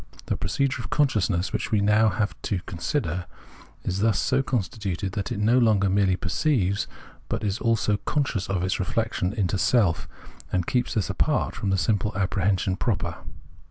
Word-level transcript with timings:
The 0.25 0.35
procedure 0.35 0.81
of 0.81 0.89
consciousness, 0.89 1.53
which 1.53 1.69
we 1.71 1.77
have 1.77 1.85
now 1.85 2.27
to 2.41 2.59
consider, 2.65 3.27
is 3.83 3.99
thus 3.99 4.17
so 4.17 4.41
constituted 4.41 5.11
that 5.11 5.31
it 5.31 5.37
no 5.37 5.59
longer 5.59 5.91
merely 5.91 6.15
perceives, 6.15 6.87
but 7.29 7.43
is 7.43 7.59
also 7.59 7.97
conscious. 7.97 8.49
of 8.49 8.63
its 8.63 8.79
reflection 8.79 9.31
into 9.31 9.59
self, 9.59 10.07
and 10.51 10.65
keeps 10.65 10.95
this 10.95 11.11
apart 11.11 11.53
from 11.55 11.69
the 11.69 11.77
simple 11.77 12.17
apprehension 12.17 12.77
proper. 12.77 13.17